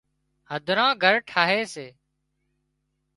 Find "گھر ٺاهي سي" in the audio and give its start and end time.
1.03-1.87